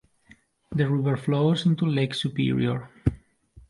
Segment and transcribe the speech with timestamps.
[0.71, 2.89] The river flows into Lake Superior.